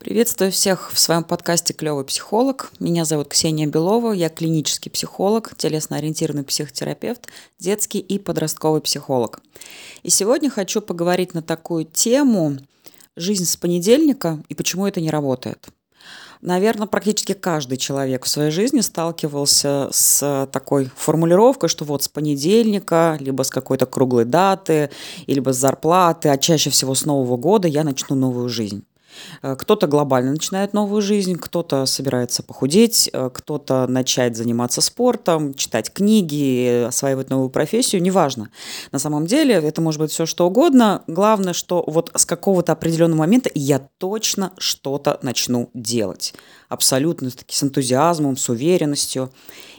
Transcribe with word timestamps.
Приветствую 0.00 0.50
всех 0.50 0.92
в 0.94 0.98
своем 0.98 1.24
подкасте 1.24 1.74
«Клевый 1.74 2.06
психолог». 2.06 2.72
Меня 2.80 3.04
зовут 3.04 3.28
Ксения 3.28 3.66
Белова, 3.66 4.12
я 4.12 4.30
клинический 4.30 4.90
психолог, 4.90 5.54
телесно-ориентированный 5.58 6.42
психотерапевт, 6.42 7.28
детский 7.58 7.98
и 7.98 8.18
подростковый 8.18 8.80
психолог. 8.80 9.42
И 10.02 10.08
сегодня 10.08 10.48
хочу 10.48 10.80
поговорить 10.80 11.34
на 11.34 11.42
такую 11.42 11.84
тему 11.84 12.56
«Жизнь 13.14 13.44
с 13.44 13.58
понедельника 13.58 14.42
и 14.48 14.54
почему 14.54 14.86
это 14.86 15.02
не 15.02 15.10
работает». 15.10 15.68
Наверное, 16.40 16.86
практически 16.86 17.34
каждый 17.34 17.76
человек 17.76 18.24
в 18.24 18.28
своей 18.28 18.50
жизни 18.50 18.80
сталкивался 18.80 19.90
с 19.92 20.48
такой 20.50 20.90
формулировкой, 20.96 21.68
что 21.68 21.84
вот 21.84 22.04
с 22.04 22.08
понедельника, 22.08 23.18
либо 23.20 23.42
с 23.42 23.50
какой-то 23.50 23.84
круглой 23.84 24.24
даты, 24.24 24.88
либо 25.26 25.52
с 25.52 25.58
зарплаты, 25.58 26.30
а 26.30 26.38
чаще 26.38 26.70
всего 26.70 26.94
с 26.94 27.04
Нового 27.04 27.36
года 27.36 27.68
я 27.68 27.84
начну 27.84 28.16
новую 28.16 28.48
жизнь. 28.48 28.82
Э, 29.42 29.56
кто-то 29.56 29.86
глобально 29.86 30.32
начинает 30.32 30.72
новую 30.72 31.02
жизнь, 31.02 31.36
кто-то 31.36 31.86
собирается 31.86 32.42
похудеть, 32.42 33.10
э, 33.12 33.30
кто-то 33.32 33.86
начать 33.86 34.36
заниматься 34.36 34.80
спортом, 34.80 35.54
читать 35.54 35.92
книги, 35.92 36.84
осваивать 36.86 37.30
новую 37.30 37.50
профессию, 37.50 38.02
неважно. 38.02 38.50
На 38.92 38.98
самом 38.98 39.26
деле 39.26 39.54
это 39.54 39.80
может 39.80 40.00
быть 40.00 40.10
все 40.10 40.26
что 40.26 40.46
угодно. 40.46 41.02
Главное, 41.06 41.52
что 41.52 41.84
вот 41.86 42.10
с 42.14 42.24
какого-то 42.24 42.72
определенного 42.72 43.20
момента 43.20 43.50
я 43.54 43.80
точно 43.98 44.52
что-то 44.58 45.18
начну 45.22 45.70
делать. 45.74 46.34
Абсолютно 46.68 47.30
с 47.30 47.62
энтузиазмом, 47.62 48.36
с 48.36 48.48
уверенностью. 48.48 49.32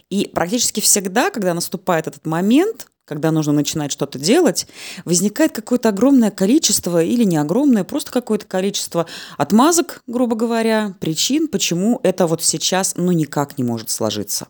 И 0.10 0.30
практически 0.34 0.82
всегда, 0.82 1.30
когда 1.30 1.54
наступает 1.54 2.08
этот 2.08 2.26
момент, 2.26 2.91
когда 3.06 3.32
нужно 3.32 3.54
начинать 3.54 3.92
что-то 3.92 4.20
делать, 4.20 4.68
возникает 5.06 5.52
какое-то 5.52 5.90
огромное 5.90 6.32
количество 6.32 7.04
или 7.04 7.24
не 7.24 7.38
огромное, 7.38 7.84
просто 7.84 8.12
какое-то 8.12 8.46
количество 8.46 9.06
отмазок, 9.38 10.02
грубо 10.08 10.36
говоря, 10.36 10.96
причин, 11.00 11.48
почему 11.48 12.00
это 12.04 12.28
вот 12.28 12.44
сейчас 12.44 12.94
ну 12.96 13.12
никак 13.12 13.58
не 13.58 13.64
может 13.64 13.90
сложиться. 13.90 14.48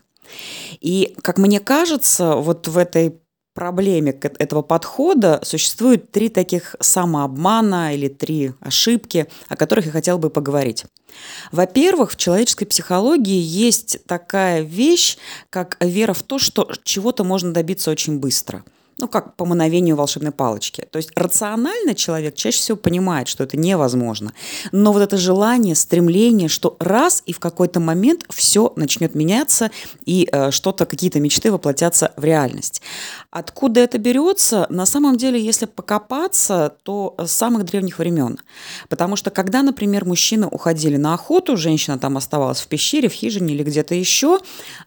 И, 0.80 1.16
как 1.22 1.38
мне 1.38 1.60
кажется, 1.60 2.36
вот 2.36 2.68
в 2.68 2.78
этой 2.78 3.20
проблеме 3.54 4.12
этого 4.12 4.62
подхода 4.62 5.40
существует 5.44 6.12
три 6.12 6.30
таких 6.30 6.76
самообмана 6.80 7.94
или 7.94 8.08
три 8.08 8.54
ошибки, 8.60 9.28
о 9.48 9.56
которых 9.56 9.88
я 9.88 9.92
хотела 9.92 10.18
бы 10.18 10.30
поговорить. 10.30 10.86
Во-первых, 11.52 12.12
в 12.12 12.16
человеческой 12.16 12.66
психологии 12.66 13.42
есть 13.42 14.06
такая 14.06 14.62
вещь, 14.62 15.18
как 15.50 15.78
вера 15.82 16.14
в 16.14 16.24
то, 16.24 16.40
что 16.40 16.72
чего-то 16.84 17.24
можно 17.24 17.54
добиться 17.54 17.92
очень 17.92 18.20
быстро– 18.20 18.64
ну, 19.02 19.08
как 19.08 19.36
по 19.36 19.46
мановению 19.46 19.96
волшебной 19.96 20.32
палочки. 20.32 20.88
То 20.92 20.98
есть 20.98 21.12
рационально 21.16 21.96
человек 21.96 22.36
чаще 22.36 22.60
всего 22.60 22.78
понимает, 22.78 23.28
что 23.28 23.44
это 23.44 23.58
невозможно. 23.58 24.34
Но 24.72 24.94
вот 24.94 25.02
это 25.02 25.18
желание, 25.18 25.76
стремление, 25.76 26.48
что 26.48 26.78
раз 26.80 27.24
и 27.26 27.34
в 27.34 27.40
какой-то 27.40 27.80
момент 27.80 28.26
все 28.30 28.72
начнет 28.76 29.16
меняться, 29.16 29.72
и 30.06 30.30
э, 30.32 30.52
что-то, 30.52 30.86
какие-то 30.86 31.20
мечты 31.20 31.52
воплотятся 31.52 32.14
в 32.16 32.24
реальность. 32.24 32.82
Откуда 33.32 33.82
это 33.82 33.98
берется? 33.98 34.68
На 34.70 34.86
самом 34.86 35.18
деле, 35.18 35.44
если 35.44 35.66
покопаться, 35.66 36.76
то 36.84 37.16
с 37.18 37.32
самых 37.32 37.66
древних 37.66 37.98
времен. 38.00 38.38
Потому 38.90 39.16
что 39.16 39.32
когда, 39.32 39.64
например, 39.64 40.06
мужчины 40.06 40.48
уходили 40.48 40.98
на 40.98 41.14
охоту, 41.14 41.58
женщина 41.58 41.98
там 41.98 42.18
оставалась 42.18 42.62
в 42.62 42.68
пещере, 42.68 43.10
в 43.10 43.14
хижине 43.14 43.54
или 43.54 43.64
где-то 43.64 43.96
еще, 43.96 44.40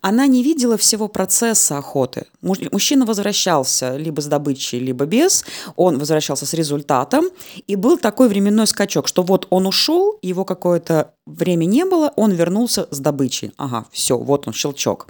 она 0.03 0.27
не 0.27 0.43
видела 0.43 0.77
всего 0.77 1.09
процесса 1.09 1.79
охоты. 1.79 2.27
Мужчина 2.43 3.07
возвращался 3.07 3.97
либо 4.05 4.21
с 4.21 4.27
добычей, 4.27 4.79
либо 4.79 5.07
без, 5.07 5.45
он 5.77 5.99
возвращался 5.99 6.47
с 6.47 6.55
результатом, 6.55 7.25
и 7.67 7.77
был 7.77 7.99
такой 7.99 8.29
временной 8.29 8.67
скачок, 8.67 9.09
что 9.09 9.23
вот 9.23 9.47
он 9.51 9.67
ушел, 9.67 10.19
его 10.23 10.45
какое-то 10.45 11.15
время 11.27 11.65
не 11.65 11.85
было, 11.85 12.13
он 12.17 12.33
вернулся 12.33 12.87
с 12.91 12.99
добычей. 12.99 13.53
Ага, 13.57 13.87
все, 13.91 14.19
вот 14.19 14.47
он, 14.47 14.53
щелчок. 14.53 15.09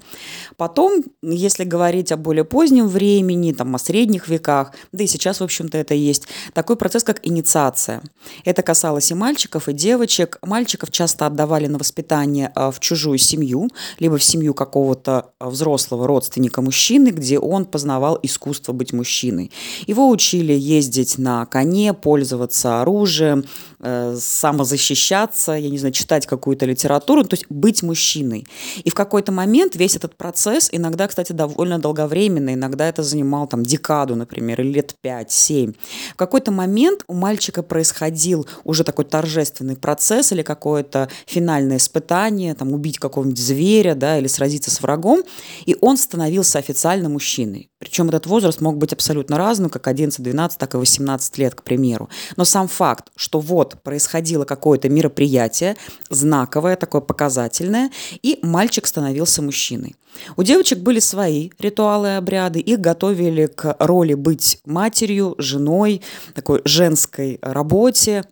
Потом, 0.57 1.03
если 1.23 1.65
говорить 1.65 2.13
о 2.13 2.17
более 2.17 2.45
позднем 2.45 2.87
времени, 2.87 3.53
там, 3.53 3.75
о 3.75 3.79
средних 3.79 4.29
веках, 4.29 4.73
да 4.93 5.05
и 5.05 5.07
сейчас, 5.09 5.41
в 5.41 5.45
общем-то, 5.45 5.77
это 5.77 5.95
есть, 5.95 6.29
такой 6.53 6.77
процесс, 6.77 7.03
как 7.03 7.27
инициация. 7.27 8.01
Это 8.45 8.63
касалось 8.63 9.11
и 9.11 9.15
мальчиков, 9.15 9.69
и 9.69 9.73
девочек. 9.73 10.39
Мальчиков 10.43 10.93
часто 10.93 11.27
отдавали 11.27 11.67
на 11.67 11.79
воспитание 11.79 12.53
а, 12.55 12.71
в 12.71 12.79
чужую 12.79 13.19
семью, 13.19 13.69
либо 13.99 14.17
в 14.17 14.23
семью 14.25 14.55
какого-то 14.55 15.33
а, 15.41 15.51
взрослого 15.51 16.07
родственника 16.07 16.63
мужчины, 16.63 17.09
где 17.09 17.41
он 17.41 17.67
познавал 17.67 18.21
искусство 18.23 18.73
быть 18.75 18.93
мужчиной. 18.93 19.51
Его 19.87 20.09
учили 20.09 20.53
ездить 20.53 21.19
на 21.19 21.47
коне, 21.47 21.95
пользоваться 21.95 22.81
оружием, 22.81 23.45
э, 23.81 24.17
самозащищаться, 24.19 25.53
я 25.53 25.71
не 25.71 25.79
знаю, 25.79 25.93
читать 25.93 26.27
какую-то 26.27 26.67
литературу, 26.67 27.25
то 27.25 27.35
есть 27.35 27.47
быть 27.49 27.83
мужчиной. 27.83 28.47
И 28.83 28.91
в 28.91 28.95
какой-то 28.95 29.33
момент 29.33 29.77
весь 29.77 29.97
этот 29.97 30.17
процесс, 30.17 30.69
иногда, 30.73 31.07
кстати, 31.09 31.33
довольно 31.33 31.79
долговременный, 31.79 32.55
иногда 32.55 32.89
это 32.89 33.03
занимал 33.03 33.47
там 33.47 33.63
декаду, 33.63 34.17
например, 34.17 34.61
или 34.61 34.73
лет 34.73 34.95
5-7. 35.03 35.75
В 36.13 36.17
какой-то 36.17 36.51
момент 36.51 37.05
у 37.09 37.15
мальчика 37.15 37.63
происходил 37.63 38.47
уже 38.65 38.85
такой 38.85 39.05
торжественный 39.05 39.77
процесс 39.77 40.33
или 40.33 40.43
какое-то 40.43 41.09
финальное 41.27 41.77
испытание, 41.77 42.55
там 42.55 42.73
убить 42.73 42.99
какого-нибудь 42.99 43.39
зверя, 43.39 43.95
да, 43.95 44.19
или 44.19 44.27
сразиться 44.27 44.71
с 44.71 44.81
врагом, 44.81 45.23
и 45.67 45.77
он 45.81 45.97
становился 45.97 46.59
официально 46.59 47.09
мужчиной. 47.09 47.69
Причем 47.79 48.09
этот 48.09 48.27
возраст 48.27 48.61
мог 48.65 48.79
быть 48.79 48.95
абсолютно 48.95 49.37
разным, 49.37 49.69
как 49.71 49.87
11-12, 49.87 50.53
так 50.59 50.75
и 50.75 50.79
18 50.79 51.39
лет, 51.39 51.55
к 51.55 51.63
примеру. 51.63 52.09
Но 52.37 52.45
сам 52.45 52.67
факт, 52.67 53.11
что 53.15 53.41
вот 53.41 53.83
происходило 53.83 54.45
какое-то 54.45 54.89
мероприятие, 54.89 55.77
знаковое, 56.09 56.77
такое 56.77 57.03
показательное, 57.03 57.91
и 58.23 58.39
мальчик 58.43 58.87
становился 58.87 59.43
мужчиной. 59.43 59.95
У 60.37 60.43
девочек 60.43 60.79
были 60.79 61.01
свои 61.01 61.51
ритуалы 61.59 62.09
и 62.09 62.11
обряды, 62.13 62.61
их 62.61 62.81
готовили 62.81 63.47
к 63.47 63.77
роли 63.79 64.15
быть 64.15 64.59
матерью, 64.65 65.35
женой, 65.39 66.01
такой 66.35 66.63
женской 66.65 67.39
работе, 67.43 68.25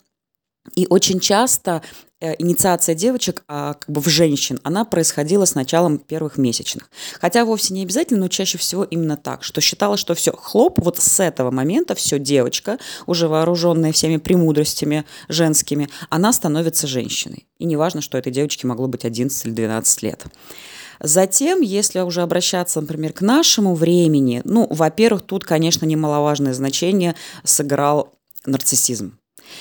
и 0.76 0.86
очень 0.88 1.20
часто 1.20 1.82
инициация 2.38 2.94
девочек 2.94 3.42
а, 3.48 3.74
как 3.74 3.90
бы 3.90 4.00
в 4.00 4.08
женщин, 4.08 4.60
она 4.62 4.84
происходила 4.84 5.44
с 5.44 5.54
началом 5.54 5.98
первых 5.98 6.38
месячных. 6.38 6.90
Хотя 7.20 7.44
вовсе 7.44 7.74
не 7.74 7.82
обязательно, 7.82 8.20
но 8.20 8.28
чаще 8.28 8.58
всего 8.58 8.84
именно 8.84 9.16
так, 9.16 9.42
что 9.42 9.60
считала, 9.60 9.96
что 9.96 10.14
все, 10.14 10.32
хлоп, 10.32 10.78
вот 10.82 10.98
с 10.98 11.20
этого 11.20 11.50
момента 11.50 11.94
все, 11.94 12.18
девочка, 12.18 12.78
уже 13.06 13.28
вооруженная 13.28 13.92
всеми 13.92 14.18
премудростями 14.18 15.04
женскими, 15.28 15.88
она 16.10 16.32
становится 16.32 16.86
женщиной. 16.86 17.46
И 17.58 17.64
неважно, 17.64 18.00
что 18.00 18.18
этой 18.18 18.32
девочке 18.32 18.66
могло 18.66 18.86
быть 18.86 19.04
11 19.04 19.46
или 19.46 19.52
12 19.52 20.02
лет. 20.02 20.24
Затем, 21.00 21.60
если 21.60 22.00
уже 22.00 22.22
обращаться, 22.22 22.80
например, 22.80 23.12
к 23.12 23.22
нашему 23.22 23.74
времени, 23.74 24.40
ну, 24.44 24.68
во-первых, 24.70 25.22
тут, 25.22 25.44
конечно, 25.44 25.84
немаловажное 25.84 26.54
значение 26.54 27.16
сыграл 27.42 28.14
нарциссизм. 28.46 29.18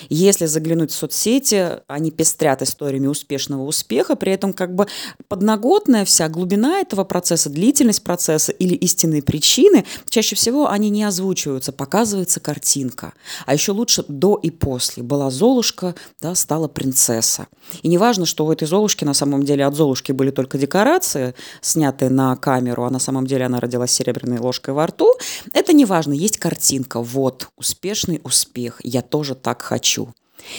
Если 0.08 0.46
заглянуть 0.46 0.90
в 0.90 0.94
соцсети, 0.94 1.80
они 1.86 2.10
пестрят 2.10 2.62
историями 2.62 3.06
успешного 3.06 3.62
успеха, 3.62 4.16
при 4.16 4.32
этом 4.32 4.52
как 4.52 4.74
бы 4.74 4.86
подноготная 5.28 6.04
вся 6.04 6.28
глубина 6.28 6.80
этого 6.80 7.04
процесса, 7.04 7.50
длительность 7.50 8.02
процесса 8.02 8.52
или 8.52 8.74
истинные 8.74 9.22
причины, 9.22 9.84
чаще 10.08 10.36
всего 10.36 10.68
они 10.68 10.90
не 10.90 11.04
озвучиваются, 11.04 11.72
показывается 11.72 12.40
картинка. 12.40 13.12
А 13.46 13.52
еще 13.54 13.72
лучше 13.72 14.04
до 14.08 14.36
и 14.36 14.50
после. 14.50 15.02
Была 15.02 15.30
Золушка, 15.30 15.94
да, 16.20 16.34
стала 16.34 16.68
принцесса. 16.68 17.46
И 17.82 17.88
не 17.88 17.98
важно, 17.98 18.26
что 18.26 18.46
у 18.46 18.52
этой 18.52 18.66
Золушки 18.66 19.04
на 19.04 19.14
самом 19.14 19.42
деле 19.44 19.64
от 19.64 19.74
Золушки 19.74 20.12
были 20.12 20.30
только 20.30 20.58
декорации, 20.58 21.34
снятые 21.60 22.10
на 22.10 22.34
камеру, 22.36 22.84
а 22.84 22.90
на 22.90 22.98
самом 22.98 23.26
деле 23.26 23.46
она 23.46 23.60
родилась 23.60 23.92
серебряной 23.92 24.38
ложкой 24.38 24.74
во 24.74 24.86
рту. 24.86 25.14
Это 25.52 25.72
не 25.72 25.84
важно, 25.84 26.12
есть 26.12 26.38
картинка. 26.38 27.00
Вот, 27.00 27.48
успешный 27.56 28.20
успех. 28.24 28.80
Я 28.82 29.02
тоже 29.02 29.34
так 29.34 29.62
хочу 29.62 29.81
хочу. 29.82 30.08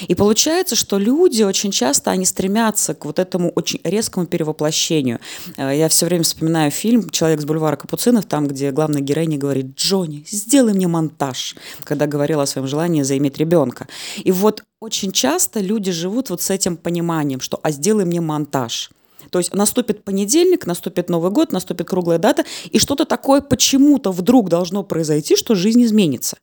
И 0.08 0.14
получается, 0.14 0.76
что 0.76 0.98
люди 0.98 1.42
очень 1.42 1.70
часто, 1.70 2.10
они 2.10 2.24
стремятся 2.24 2.94
к 2.94 3.04
вот 3.04 3.18
этому 3.18 3.50
очень 3.50 3.80
резкому 3.84 4.26
перевоплощению. 4.26 5.18
Э, 5.56 5.72
я 5.76 5.88
все 5.88 6.06
время 6.06 6.22
вспоминаю 6.22 6.70
фильм 6.70 7.10
«Человек 7.10 7.40
с 7.40 7.44
бульвара 7.44 7.76
Капуцинов», 7.76 8.24
там, 8.24 8.46
где 8.48 8.70
главная 8.70 9.02
героиня 9.02 9.38
говорит 9.38 9.76
«Джонни, 9.76 10.24
сделай 10.30 10.72
мне 10.72 10.88
монтаж», 10.88 11.56
когда 11.84 12.06
говорила 12.06 12.42
о 12.42 12.46
своем 12.46 12.66
желании 12.66 13.02
заиметь 13.02 13.38
ребенка. 13.38 13.86
И 14.24 14.32
вот 14.32 14.64
очень 14.80 15.12
часто 15.12 15.60
люди 15.60 15.92
живут 15.92 16.30
вот 16.30 16.40
с 16.40 16.50
этим 16.50 16.76
пониманием, 16.76 17.40
что 17.40 17.58
«а 17.62 17.70
сделай 17.70 18.04
мне 18.04 18.20
монтаж». 18.20 18.90
То 19.30 19.38
есть 19.38 19.54
наступит 19.54 20.04
понедельник, 20.04 20.66
наступит 20.66 21.08
Новый 21.10 21.30
год, 21.30 21.52
наступит 21.52 21.88
круглая 21.88 22.18
дата, 22.18 22.44
и 22.72 22.78
что-то 22.78 23.04
такое 23.04 23.40
почему-то 23.40 24.12
вдруг 24.12 24.48
должно 24.48 24.82
произойти, 24.82 25.36
что 25.36 25.54
жизнь 25.54 25.82
изменится. 25.84 26.36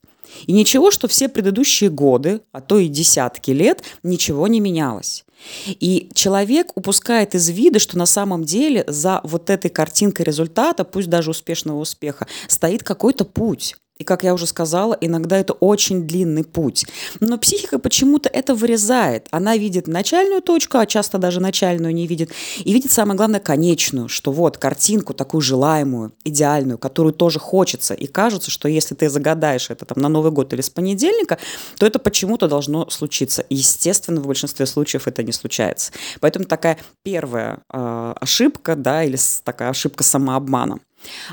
И 0.45 0.53
ничего, 0.53 0.91
что 0.91 1.07
все 1.07 1.29
предыдущие 1.29 1.89
годы, 1.89 2.41
а 2.51 2.61
то 2.61 2.79
и 2.79 2.87
десятки 2.87 3.51
лет, 3.51 3.83
ничего 4.03 4.47
не 4.47 4.59
менялось. 4.59 5.25
И 5.67 6.09
человек 6.13 6.71
упускает 6.75 7.35
из 7.35 7.49
вида, 7.49 7.79
что 7.79 7.97
на 7.97 8.05
самом 8.05 8.43
деле 8.43 8.83
за 8.87 9.21
вот 9.23 9.49
этой 9.49 9.69
картинкой 9.69 10.25
результата, 10.25 10.83
пусть 10.83 11.09
даже 11.09 11.31
успешного 11.31 11.79
успеха, 11.79 12.27
стоит 12.47 12.83
какой-то 12.83 13.25
путь. 13.25 13.75
И, 14.01 14.03
как 14.03 14.23
я 14.23 14.33
уже 14.33 14.47
сказала, 14.47 14.97
иногда 14.99 15.37
это 15.37 15.53
очень 15.53 16.07
длинный 16.07 16.43
путь. 16.43 16.87
Но 17.19 17.37
психика 17.37 17.77
почему-то 17.77 18.29
это 18.29 18.55
вырезает. 18.55 19.27
Она 19.29 19.55
видит 19.57 19.85
начальную 19.85 20.41
точку, 20.41 20.79
а 20.79 20.87
часто 20.87 21.19
даже 21.19 21.39
начальную 21.39 21.93
не 21.93 22.07
видит. 22.07 22.31
И 22.65 22.73
видит, 22.73 22.91
самое 22.91 23.15
главное, 23.15 23.39
конечную, 23.39 24.07
что 24.07 24.31
вот 24.31 24.57
картинку 24.57 25.13
такую 25.13 25.41
желаемую, 25.41 26.13
идеальную, 26.23 26.79
которую 26.79 27.13
тоже 27.13 27.37
хочется. 27.37 27.93
И 27.93 28.07
кажется, 28.07 28.49
что 28.49 28.67
если 28.67 28.95
ты 28.95 29.07
загадаешь 29.07 29.69
это 29.69 29.85
там, 29.85 30.01
на 30.01 30.09
Новый 30.09 30.31
год 30.31 30.51
или 30.53 30.61
с 30.61 30.71
понедельника, 30.71 31.37
то 31.77 31.85
это 31.85 31.99
почему-то 31.99 32.47
должно 32.47 32.89
случиться. 32.89 33.45
Естественно, 33.51 34.19
в 34.19 34.25
большинстве 34.25 34.65
случаев 34.65 35.07
это 35.07 35.21
не 35.21 35.31
случается. 35.31 35.91
Поэтому 36.21 36.45
такая 36.45 36.79
первая 37.03 37.59
э, 37.71 38.13
ошибка, 38.19 38.75
да, 38.75 39.03
или 39.03 39.19
такая 39.43 39.69
ошибка 39.69 40.03
самообмана. 40.03 40.79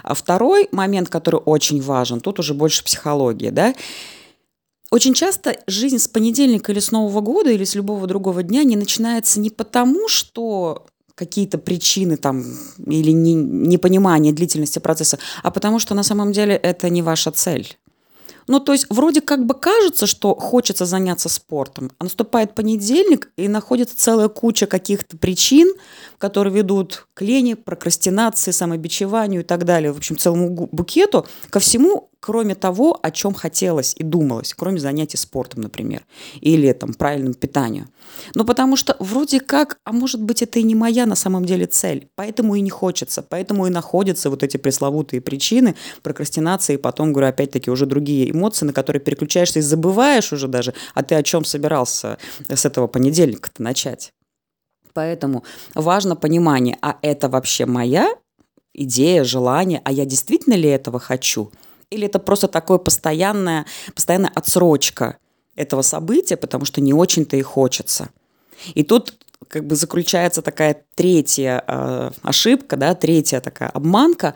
А 0.02 0.14
второй 0.14 0.68
момент, 0.72 1.08
который 1.08 1.40
очень 1.44 1.80
важен, 1.80 2.20
тут 2.20 2.38
уже 2.38 2.54
больше 2.54 2.84
психология, 2.84 3.50
да, 3.50 3.74
очень 4.90 5.14
часто 5.14 5.58
жизнь 5.66 5.98
с 5.98 6.08
понедельника 6.08 6.72
или 6.72 6.80
с 6.80 6.90
Нового 6.90 7.20
года 7.20 7.50
или 7.50 7.64
с 7.64 7.74
любого 7.74 8.06
другого 8.06 8.42
дня 8.42 8.64
не 8.64 8.76
начинается 8.76 9.38
не 9.38 9.50
потому, 9.50 10.08
что 10.08 10.86
какие-то 11.14 11.58
причины 11.58 12.16
там 12.16 12.44
или 12.86 13.10
не, 13.10 13.34
непонимание 13.34 14.32
длительности 14.32 14.78
процесса, 14.78 15.18
а 15.42 15.50
потому 15.50 15.78
что 15.78 15.94
на 15.94 16.04
самом 16.04 16.32
деле 16.32 16.54
это 16.54 16.88
не 16.88 17.02
ваша 17.02 17.32
цель. 17.32 17.76
Ну, 18.48 18.60
то 18.60 18.72
есть 18.72 18.86
вроде 18.88 19.20
как 19.20 19.44
бы 19.46 19.54
кажется, 19.54 20.06
что 20.06 20.34
хочется 20.34 20.86
заняться 20.86 21.28
спортом, 21.28 21.92
а 21.98 22.04
наступает 22.04 22.54
понедельник, 22.54 23.30
и 23.36 23.46
находится 23.46 23.96
целая 23.96 24.28
куча 24.28 24.66
каких-то 24.66 25.16
причин, 25.16 25.72
которые 26.16 26.54
ведут 26.54 27.06
к 27.14 27.22
лени, 27.22 27.54
прокрастинации, 27.54 28.50
самобичеванию 28.50 29.42
и 29.42 29.44
так 29.44 29.64
далее, 29.64 29.92
в 29.92 29.98
общем, 29.98 30.18
целому 30.18 30.68
букету, 30.72 31.26
ко 31.50 31.60
всему, 31.60 32.10
кроме 32.20 32.54
того, 32.54 32.98
о 33.02 33.10
чем 33.10 33.34
хотелось 33.34 33.94
и 33.96 34.02
думалось, 34.02 34.54
кроме 34.54 34.78
занятий 34.78 35.16
спортом, 35.16 35.62
например, 35.62 36.04
или 36.40 36.72
там 36.72 36.94
правильным 36.94 37.34
питанием. 37.34 37.88
Ну, 38.34 38.44
потому 38.44 38.76
что 38.76 38.96
вроде 38.98 39.40
как, 39.40 39.78
а 39.84 39.92
может 39.92 40.22
быть, 40.22 40.42
это 40.42 40.58
и 40.58 40.62
не 40.62 40.74
моя 40.74 41.06
на 41.06 41.14
самом 41.14 41.44
деле 41.44 41.66
цель, 41.66 42.08
поэтому 42.16 42.54
и 42.54 42.60
не 42.60 42.70
хочется, 42.70 43.22
поэтому 43.22 43.66
и 43.66 43.70
находятся 43.70 44.30
вот 44.30 44.42
эти 44.42 44.56
пресловутые 44.56 45.20
причины 45.20 45.76
прокрастинации, 46.02 46.74
и 46.74 46.78
потом, 46.78 47.12
говорю, 47.12 47.28
опять-таки, 47.28 47.70
уже 47.70 47.86
другие 47.86 48.30
эмоции, 48.30 48.66
на 48.66 48.72
которые 48.72 49.00
переключаешься 49.00 49.60
и 49.60 49.62
забываешь 49.62 50.32
уже 50.32 50.48
даже, 50.48 50.74
а 50.94 51.02
ты 51.02 51.14
о 51.14 51.22
чем 51.22 51.44
собирался 51.44 52.18
с 52.48 52.64
этого 52.64 52.86
понедельника-то 52.86 53.62
начать. 53.62 54.12
Поэтому 54.92 55.44
важно 55.74 56.16
понимание, 56.16 56.76
а 56.82 56.98
это 57.02 57.28
вообще 57.28 57.66
моя 57.66 58.08
идея, 58.74 59.24
желание, 59.24 59.80
а 59.84 59.92
я 59.92 60.04
действительно 60.04 60.54
ли 60.54 60.68
этого 60.68 60.98
хочу? 60.98 61.52
Или 61.90 62.06
это 62.06 62.18
просто 62.18 62.48
такое 62.48 62.78
постоянная, 62.78 63.66
постоянная 63.94 64.32
отсрочка 64.34 65.18
этого 65.56 65.82
события, 65.82 66.36
потому 66.36 66.64
что 66.64 66.80
не 66.80 66.92
очень-то 66.92 67.36
и 67.36 67.42
хочется. 67.42 68.10
И 68.74 68.82
тут 68.82 69.14
как 69.46 69.66
бы 69.66 69.76
заключается 69.76 70.42
такая 70.42 70.82
третья 70.94 71.64
э, 71.66 72.10
ошибка, 72.22 72.76
да, 72.76 72.94
третья 72.94 73.40
такая 73.40 73.70
обманка, 73.70 74.34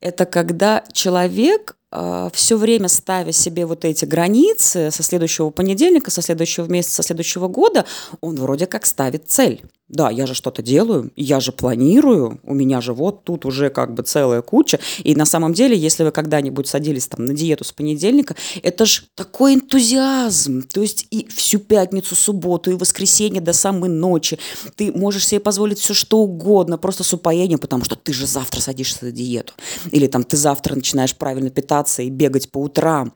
это 0.00 0.26
когда 0.26 0.84
человек 0.92 1.76
э, 1.92 2.30
все 2.32 2.56
время 2.56 2.88
ставя 2.88 3.32
себе 3.32 3.66
вот 3.66 3.84
эти 3.84 4.04
границы 4.04 4.90
со 4.90 5.02
следующего 5.02 5.50
понедельника, 5.50 6.10
со 6.10 6.22
следующего 6.22 6.66
месяца, 6.66 6.96
со 6.96 7.02
следующего 7.02 7.48
года, 7.48 7.84
он 8.20 8.36
вроде 8.36 8.66
как 8.66 8.86
ставит 8.86 9.28
цель. 9.28 9.62
Да, 9.88 10.10
я 10.10 10.26
же 10.26 10.32
что-то 10.32 10.62
делаю, 10.62 11.12
я 11.14 11.40
же 11.40 11.52
планирую, 11.52 12.40
у 12.42 12.54
меня 12.54 12.80
же 12.80 12.94
вот 12.94 13.24
тут 13.24 13.44
уже 13.44 13.68
как 13.68 13.92
бы 13.92 14.02
целая 14.02 14.40
куча. 14.40 14.80
И 15.02 15.14
на 15.14 15.26
самом 15.26 15.52
деле, 15.52 15.76
если 15.76 16.04
вы 16.04 16.10
когда-нибудь 16.10 16.66
садились 16.66 17.06
там 17.06 17.26
на 17.26 17.34
диету 17.34 17.64
с 17.64 17.72
понедельника, 17.72 18.34
это 18.62 18.86
же 18.86 19.02
такой 19.14 19.56
энтузиазм. 19.56 20.62
То 20.62 20.80
есть 20.80 21.06
и 21.10 21.28
всю 21.28 21.58
пятницу, 21.58 22.14
субботу, 22.14 22.70
и 22.70 22.74
воскресенье 22.74 23.42
до 23.42 23.52
самой 23.52 23.90
ночи 23.90 24.38
ты 24.74 24.90
можешь 24.90 25.26
себе 25.26 25.40
позволить 25.40 25.78
все 25.78 25.92
что 25.92 26.20
угодно, 26.20 26.78
просто 26.78 27.04
с 27.04 27.12
упоением, 27.12 27.58
потому 27.58 27.84
что 27.84 27.94
ты 27.94 28.14
же 28.14 28.26
завтра 28.26 28.62
садишься 28.62 29.04
на 29.04 29.12
диету. 29.12 29.52
Или 29.90 30.06
там 30.06 30.24
ты 30.24 30.38
завтра 30.38 30.76
начинаешь 30.76 31.14
правильно 31.14 31.50
питаться 31.50 32.00
и 32.00 32.08
бегать 32.08 32.50
по 32.50 32.56
утрам. 32.56 33.12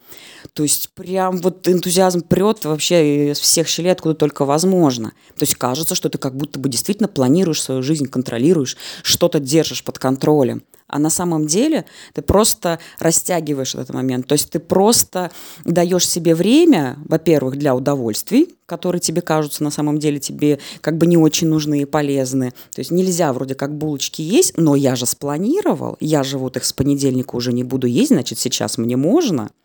То 0.52 0.64
есть 0.64 0.90
прям 0.90 1.38
вот 1.38 1.66
энтузиазм 1.66 2.20
прет 2.20 2.66
вообще 2.66 3.30
из 3.30 3.38
всех 3.38 3.68
щелей, 3.68 3.92
откуда 3.92 4.14
только 4.14 4.44
возможно. 4.44 5.12
То 5.38 5.44
есть 5.44 5.54
кажется, 5.54 5.94
что 5.94 6.10
ты 6.10 6.18
как 6.18 6.36
будто 6.36 6.57
ты 6.58 6.62
бы 6.62 6.68
действительно 6.68 7.08
планируешь 7.08 7.62
свою 7.62 7.82
жизнь, 7.82 8.06
контролируешь, 8.06 8.76
что-то 9.04 9.38
держишь 9.38 9.84
под 9.84 10.00
контролем. 10.00 10.64
А 10.88 10.98
на 10.98 11.08
самом 11.08 11.46
деле 11.46 11.84
ты 12.14 12.22
просто 12.22 12.80
растягиваешь 12.98 13.76
этот 13.76 13.90
момент. 13.90 14.26
То 14.26 14.32
есть 14.32 14.50
ты 14.50 14.58
просто 14.58 15.30
даешь 15.64 16.08
себе 16.08 16.34
время, 16.34 16.96
во-первых, 17.04 17.56
для 17.56 17.76
удовольствий, 17.76 18.56
которые 18.66 19.00
тебе 19.00 19.20
кажутся 19.20 19.62
на 19.62 19.70
самом 19.70 19.98
деле 19.98 20.18
тебе 20.18 20.58
как 20.80 20.98
бы 20.98 21.06
не 21.06 21.16
очень 21.16 21.46
нужны 21.46 21.82
и 21.82 21.84
полезны. 21.84 22.50
То 22.74 22.80
есть 22.80 22.90
нельзя 22.90 23.32
вроде 23.32 23.54
как 23.54 23.76
булочки 23.76 24.22
есть, 24.22 24.56
но 24.56 24.74
я 24.74 24.96
же 24.96 25.06
спланировал, 25.06 25.96
я 26.00 26.24
же 26.24 26.38
вот 26.38 26.56
их 26.56 26.64
с 26.64 26.72
понедельника 26.72 27.36
уже 27.36 27.52
не 27.52 27.62
буду 27.62 27.86
есть, 27.86 28.08
значит 28.08 28.38
сейчас 28.40 28.78
мне 28.78 28.96
можно– 28.96 29.50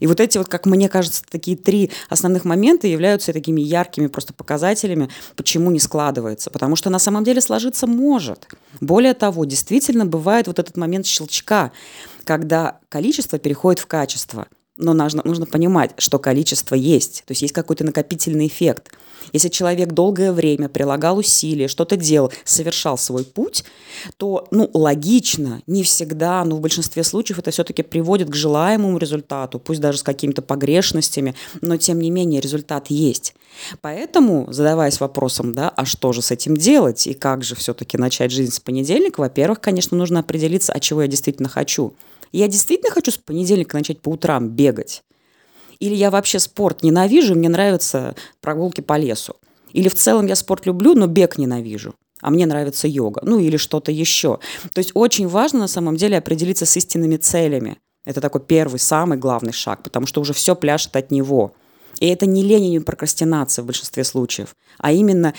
и 0.00 0.06
вот 0.06 0.20
эти 0.20 0.38
вот, 0.38 0.48
как 0.48 0.66
мне 0.66 0.88
кажется, 0.88 1.22
такие 1.28 1.56
три 1.56 1.90
основных 2.08 2.44
момента 2.44 2.86
являются 2.86 3.32
такими 3.32 3.60
яркими 3.60 4.06
просто 4.06 4.32
показателями, 4.32 5.08
почему 5.36 5.70
не 5.70 5.80
складывается. 5.80 6.50
Потому 6.50 6.76
что 6.76 6.90
на 6.90 6.98
самом 6.98 7.24
деле 7.24 7.40
сложиться 7.40 7.86
может. 7.86 8.48
Более 8.80 9.14
того, 9.14 9.44
действительно 9.44 10.06
бывает 10.06 10.46
вот 10.46 10.58
этот 10.58 10.76
момент 10.76 11.06
щелчка, 11.06 11.72
когда 12.24 12.78
количество 12.88 13.38
переходит 13.38 13.80
в 13.80 13.86
качество– 13.86 14.46
но 14.76 14.92
нужно, 14.92 15.22
нужно 15.24 15.46
понимать, 15.46 15.92
что 15.98 16.18
количество 16.18 16.74
есть, 16.74 17.22
то 17.26 17.32
есть 17.32 17.42
есть 17.42 17.54
какой-то 17.54 17.84
накопительный 17.84 18.48
эффект. 18.48 18.90
Если 19.32 19.48
человек 19.48 19.92
долгое 19.92 20.32
время 20.32 20.68
прилагал 20.68 21.18
усилия, 21.18 21.68
что-то 21.68 21.96
делал, 21.96 22.32
совершал 22.44 22.98
свой 22.98 23.24
путь, 23.24 23.64
то, 24.16 24.46
ну, 24.50 24.68
логично, 24.74 25.62
не 25.66 25.82
всегда, 25.82 26.44
но 26.44 26.56
в 26.56 26.60
большинстве 26.60 27.04
случаев 27.04 27.38
это 27.38 27.50
все-таки 27.50 27.82
приводит 27.82 28.28
к 28.28 28.34
желаемому 28.34 28.98
результату, 28.98 29.58
пусть 29.58 29.80
даже 29.80 29.98
с 29.98 30.02
какими-то 30.02 30.42
погрешностями, 30.42 31.34
но 31.62 31.76
тем 31.76 32.00
не 32.00 32.10
менее 32.10 32.40
результат 32.40 32.88
есть. 32.88 33.34
Поэтому, 33.80 34.52
задаваясь 34.52 35.00
вопросом, 35.00 35.52
да, 35.52 35.68
а 35.70 35.84
что 35.84 36.12
же 36.12 36.20
с 36.20 36.30
этим 36.30 36.56
делать 36.56 37.06
и 37.06 37.14
как 37.14 37.44
же 37.44 37.54
все-таки 37.54 37.96
начать 37.96 38.32
жизнь 38.32 38.52
с 38.52 38.60
понедельника, 38.60 39.20
во-первых, 39.20 39.60
конечно, 39.60 39.96
нужно 39.96 40.20
определиться, 40.20 40.72
а 40.72 40.80
чего 40.80 41.02
я 41.02 41.08
действительно 41.08 41.48
хочу– 41.48 41.94
я 42.34 42.48
действительно 42.48 42.90
хочу 42.90 43.12
с 43.12 43.16
понедельника 43.16 43.76
начать 43.76 44.00
по 44.00 44.08
утрам 44.08 44.48
бегать? 44.64 45.02
Или 45.80 45.94
я 45.94 46.10
вообще 46.10 46.38
спорт 46.38 46.82
ненавижу, 46.82 47.34
мне 47.34 47.48
нравятся 47.48 48.14
прогулки 48.40 48.80
по 48.80 48.96
лесу? 48.96 49.36
Или 49.72 49.88
в 49.88 49.94
целом 49.94 50.26
я 50.26 50.36
спорт 50.36 50.66
люблю, 50.66 50.94
но 50.94 51.06
бег 51.06 51.38
ненавижу? 51.38 51.94
а 52.24 52.30
мне 52.30 52.46
нравится 52.46 52.88
йога, 52.88 53.20
ну 53.22 53.38
или 53.38 53.58
что-то 53.58 53.92
еще. 53.92 54.38
То 54.72 54.78
есть 54.78 54.92
очень 54.94 55.28
важно 55.28 55.58
на 55.58 55.68
самом 55.68 55.96
деле 55.96 56.16
определиться 56.16 56.64
с 56.64 56.74
истинными 56.74 57.18
целями. 57.18 57.76
Это 58.06 58.22
такой 58.22 58.40
первый, 58.40 58.78
самый 58.78 59.18
главный 59.18 59.52
шаг, 59.52 59.82
потому 59.82 60.06
что 60.06 60.22
уже 60.22 60.32
все 60.32 60.56
пляшет 60.56 60.96
от 60.96 61.10
него. 61.10 61.52
И 62.00 62.08
это 62.08 62.24
не 62.24 62.42
лень 62.42 62.64
и 62.64 62.70
не 62.70 62.80
прокрастинация 62.80 63.62
в 63.62 63.66
большинстве 63.66 64.04
случаев, 64.04 64.56
а 64.78 64.90
именно 64.90 65.34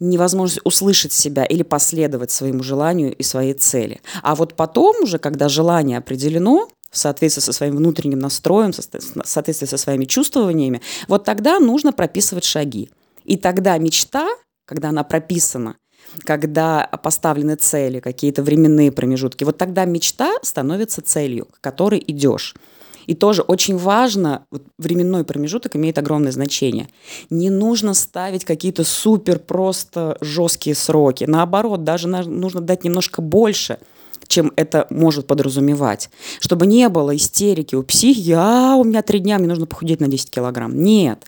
невозможность 0.00 0.62
услышать 0.64 1.12
себя 1.12 1.44
или 1.44 1.62
последовать 1.62 2.30
своему 2.30 2.62
желанию 2.62 3.14
и 3.14 3.22
своей 3.22 3.52
цели. 3.52 4.00
А 4.22 4.34
вот 4.34 4.54
потом 4.54 5.02
уже, 5.02 5.18
когда 5.18 5.50
желание 5.50 5.98
определено, 5.98 6.68
в 6.90 6.98
соответствии 6.98 7.40
со 7.40 7.52
своим 7.52 7.76
внутренним 7.76 8.18
настроем, 8.18 8.72
в 8.72 9.26
соответствии 9.26 9.66
со 9.66 9.76
своими 9.76 10.04
чувствованиями, 10.04 10.82
вот 11.08 11.24
тогда 11.24 11.58
нужно 11.58 11.92
прописывать 11.92 12.44
шаги. 12.44 12.90
И 13.24 13.36
тогда 13.36 13.78
мечта, 13.78 14.28
когда 14.64 14.88
она 14.88 15.04
прописана, 15.04 15.76
когда 16.24 16.86
поставлены 17.02 17.54
цели, 17.54 18.00
какие-то 18.00 18.42
временные 18.42 18.90
промежутки, 18.90 19.44
вот 19.44 19.58
тогда 19.58 19.84
мечта 19.84 20.34
становится 20.42 21.02
целью, 21.02 21.46
к 21.46 21.60
которой 21.60 22.02
идешь. 22.04 22.54
И 23.06 23.14
тоже 23.14 23.42
очень 23.42 23.76
важно, 23.76 24.44
вот 24.50 24.62
временной 24.78 25.24
промежуток 25.24 25.74
имеет 25.76 25.98
огромное 25.98 26.32
значение. 26.32 26.88
Не 27.28 27.50
нужно 27.50 27.94
ставить 27.94 28.44
какие-то 28.44 28.84
супер 28.84 29.38
просто 29.38 30.16
жесткие 30.20 30.76
сроки. 30.76 31.24
Наоборот, 31.24 31.82
даже 31.82 32.08
нужно 32.08 32.60
дать 32.60 32.84
немножко 32.84 33.22
больше 33.22 33.78
чем 34.30 34.52
это 34.56 34.86
может 34.90 35.26
подразумевать. 35.26 36.08
Чтобы 36.38 36.66
не 36.66 36.88
было 36.88 37.14
истерики 37.14 37.74
у 37.74 37.82
психики, 37.82 38.32
а 38.36 38.76
у 38.76 38.84
меня 38.84 39.02
три 39.02 39.18
дня, 39.18 39.38
мне 39.38 39.48
нужно 39.48 39.66
похудеть 39.66 40.00
на 40.00 40.06
10 40.08 40.30
килограмм. 40.30 40.80
Нет. 40.82 41.24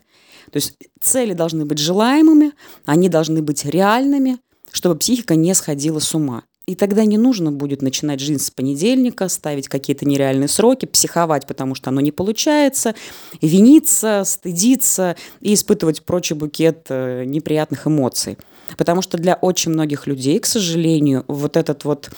То 0.51 0.57
есть 0.57 0.75
цели 1.01 1.33
должны 1.33 1.65
быть 1.65 1.79
желаемыми, 1.79 2.53
они 2.85 3.09
должны 3.09 3.41
быть 3.41 3.65
реальными, 3.65 4.37
чтобы 4.71 4.95
психика 4.95 5.35
не 5.35 5.53
сходила 5.53 5.99
с 5.99 6.15
ума. 6.15 6.43
И 6.65 6.75
тогда 6.75 7.03
не 7.03 7.17
нужно 7.17 7.51
будет 7.51 7.81
начинать 7.81 8.21
жизнь 8.21 8.41
с 8.41 8.49
понедельника, 8.49 9.27
ставить 9.27 9.67
какие-то 9.67 10.05
нереальные 10.05 10.47
сроки, 10.47 10.85
психовать, 10.85 11.45
потому 11.45 11.75
что 11.75 11.89
оно 11.89 11.99
не 11.99 12.13
получается, 12.13 12.95
виниться, 13.41 14.23
стыдиться 14.25 15.17
и 15.41 15.55
испытывать 15.55 16.03
прочий 16.03 16.35
букет 16.35 16.85
э, 16.87 17.25
неприятных 17.25 17.85
эмоций. 17.85 18.37
Потому 18.77 19.01
что 19.01 19.17
для 19.17 19.35
очень 19.35 19.71
многих 19.71 20.07
людей, 20.07 20.39
к 20.39 20.45
сожалению, 20.45 21.25
вот 21.27 21.57
этот 21.57 21.83
вот 21.83 22.09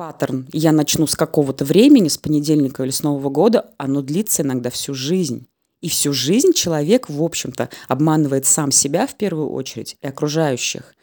паттерн, 0.00 0.46
я 0.54 0.72
начну 0.72 1.06
с 1.06 1.14
какого-то 1.14 1.66
времени, 1.66 2.08
с 2.08 2.16
понедельника 2.16 2.82
или 2.82 2.90
с 2.90 3.02
Нового 3.02 3.28
года, 3.28 3.70
оно 3.76 4.00
длится 4.00 4.42
иногда 4.42 4.70
всю 4.70 4.94
жизнь. 4.94 5.46
И 5.82 5.90
всю 5.90 6.14
жизнь 6.14 6.54
человек, 6.54 7.10
в 7.10 7.22
общем-то, 7.22 7.68
обманывает 7.86 8.46
сам 8.46 8.72
себя 8.72 9.06
в 9.06 9.14
первую 9.14 9.50
очередь 9.50 9.98
и 10.00 10.06
окружающих. 10.06 10.94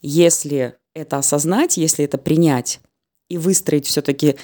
Если 0.00 0.76
это 0.94 1.18
осознать, 1.18 1.76
если 1.76 2.06
это 2.06 2.16
принять 2.16 2.80
и 3.28 3.36
выстроить 3.36 3.84
все-таки 3.86 4.36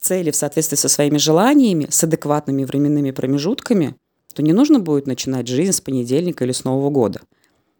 цели 0.00 0.30
в 0.30 0.36
соответствии 0.36 0.78
со 0.78 0.88
своими 0.88 1.18
желаниями, 1.18 1.88
с 1.90 2.02
адекватными 2.02 2.64
временными 2.64 3.10
промежутками, 3.10 3.94
то 4.32 4.42
не 4.42 4.54
нужно 4.54 4.78
будет 4.78 5.06
начинать 5.06 5.48
жизнь 5.48 5.72
с 5.72 5.82
понедельника 5.82 6.44
или 6.44 6.52
с 6.52 6.64
Нового 6.64 6.88
года. 6.88 7.20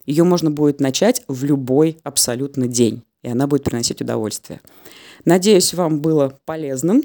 Ее 0.05 0.25
можно 0.25 0.51
будет 0.51 0.79
начать 0.79 1.23
в 1.27 1.43
любой 1.45 1.97
абсолютно 2.03 2.67
день, 2.67 3.03
и 3.23 3.31
она 3.31 3.47
будет 3.47 3.65
приносить 3.65 4.03
удовольствие. 4.03 4.61
Надеюсь, 5.25 5.75
вам 5.75 6.01
было 6.01 6.39
полезным 6.45 7.03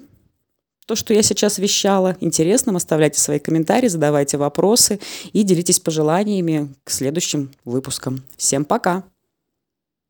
то, 0.88 0.96
что 0.96 1.14
я 1.14 1.22
сейчас 1.22 1.60
вещала, 1.60 2.16
интересным. 2.22 2.78
Оставляйте 2.78 3.20
свои 3.20 3.40
комментарии, 3.40 3.90
задавайте 3.90 4.38
вопросы 4.38 5.00
и 5.34 5.44
делитесь 5.44 5.82
пожеланиями 5.82 6.74
к 6.86 6.90
следующим 6.90 7.52
выпускам. 7.66 8.24
Всем 8.38 8.64
пока! 8.64 9.04